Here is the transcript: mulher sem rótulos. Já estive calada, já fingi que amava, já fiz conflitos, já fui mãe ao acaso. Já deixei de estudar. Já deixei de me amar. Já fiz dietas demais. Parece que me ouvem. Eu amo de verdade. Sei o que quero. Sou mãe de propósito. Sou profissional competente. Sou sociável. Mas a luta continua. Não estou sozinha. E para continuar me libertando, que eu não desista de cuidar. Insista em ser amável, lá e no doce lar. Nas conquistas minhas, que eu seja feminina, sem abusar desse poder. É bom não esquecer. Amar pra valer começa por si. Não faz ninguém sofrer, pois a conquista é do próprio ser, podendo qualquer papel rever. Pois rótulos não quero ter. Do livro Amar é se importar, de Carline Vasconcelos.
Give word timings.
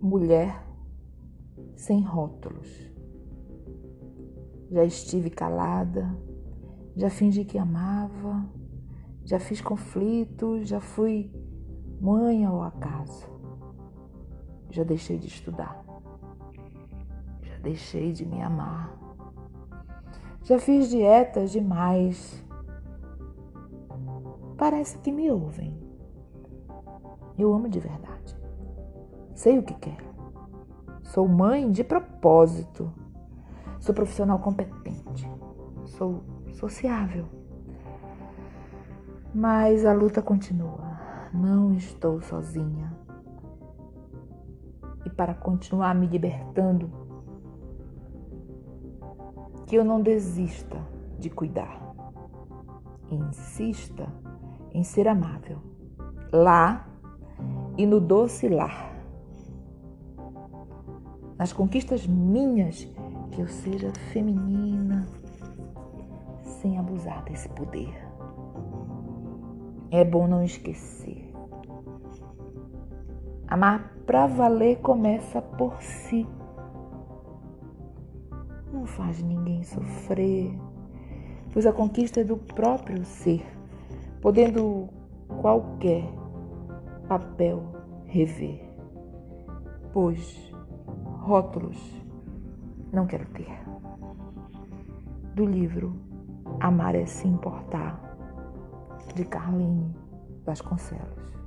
mulher 0.00 0.66
sem 1.76 2.02
rótulos. 2.02 2.90
Já 4.70 4.84
estive 4.84 5.30
calada, 5.30 6.16
já 6.96 7.10
fingi 7.10 7.44
que 7.44 7.58
amava, 7.58 8.48
já 9.24 9.38
fiz 9.38 9.60
conflitos, 9.60 10.68
já 10.68 10.80
fui 10.80 11.30
mãe 12.00 12.44
ao 12.44 12.62
acaso. 12.62 13.28
Já 14.70 14.84
deixei 14.84 15.18
de 15.18 15.26
estudar. 15.26 15.84
Já 17.42 17.58
deixei 17.58 18.12
de 18.12 18.24
me 18.24 18.40
amar. 18.40 18.96
Já 20.44 20.58
fiz 20.58 20.88
dietas 20.88 21.50
demais. 21.50 22.44
Parece 24.56 24.98
que 24.98 25.10
me 25.10 25.30
ouvem. 25.30 25.76
Eu 27.36 27.52
amo 27.52 27.68
de 27.68 27.80
verdade. 27.80 28.39
Sei 29.40 29.58
o 29.58 29.62
que 29.62 29.72
quero. 29.72 30.04
Sou 31.02 31.26
mãe 31.26 31.70
de 31.70 31.82
propósito. 31.82 32.92
Sou 33.78 33.94
profissional 33.94 34.38
competente. 34.38 35.26
Sou 35.86 36.22
sociável. 36.52 37.24
Mas 39.34 39.86
a 39.86 39.94
luta 39.94 40.20
continua. 40.20 41.00
Não 41.32 41.72
estou 41.72 42.20
sozinha. 42.20 42.92
E 45.06 45.08
para 45.08 45.32
continuar 45.32 45.94
me 45.94 46.06
libertando, 46.06 46.90
que 49.66 49.74
eu 49.74 49.86
não 49.86 50.02
desista 50.02 50.76
de 51.18 51.30
cuidar. 51.30 51.80
Insista 53.10 54.06
em 54.70 54.84
ser 54.84 55.08
amável, 55.08 55.62
lá 56.30 56.86
e 57.78 57.86
no 57.86 57.98
doce 57.98 58.46
lar. 58.46 58.89
Nas 61.40 61.54
conquistas 61.54 62.06
minhas, 62.06 62.86
que 63.32 63.40
eu 63.40 63.48
seja 63.48 63.90
feminina, 64.12 65.08
sem 66.42 66.78
abusar 66.78 67.24
desse 67.24 67.48
poder. 67.48 67.88
É 69.90 70.04
bom 70.04 70.26
não 70.26 70.44
esquecer. 70.44 71.32
Amar 73.48 73.90
pra 74.04 74.26
valer 74.26 74.80
começa 74.80 75.40
por 75.40 75.80
si. 75.80 76.26
Não 78.70 78.84
faz 78.84 79.22
ninguém 79.22 79.62
sofrer, 79.62 80.54
pois 81.54 81.64
a 81.64 81.72
conquista 81.72 82.20
é 82.20 82.24
do 82.24 82.36
próprio 82.36 83.02
ser, 83.02 83.42
podendo 84.20 84.90
qualquer 85.40 86.04
papel 87.08 87.62
rever. 88.04 88.60
Pois 89.90 90.50
rótulos 91.30 91.78
não 92.92 93.06
quero 93.06 93.24
ter. 93.26 93.56
Do 95.36 95.46
livro 95.46 95.94
Amar 96.58 96.96
é 96.96 97.06
se 97.06 97.28
importar, 97.28 98.00
de 99.14 99.24
Carline 99.26 99.94
Vasconcelos. 100.44 101.38